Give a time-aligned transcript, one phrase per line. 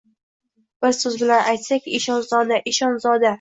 [0.85, 3.29] Bir so‘z bilan aytsak, eshonzoda, eshonzoda!